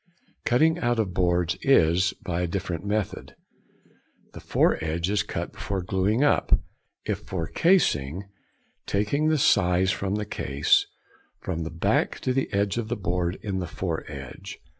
[0.45, 3.35] "Cutting out of boards" is by a different method.
[4.33, 6.59] The foredge is cut before gluing up,
[7.05, 8.23] if for casing,
[8.87, 10.87] taking the size from the case,
[11.41, 14.57] from the back to the edge of the board in the foredge.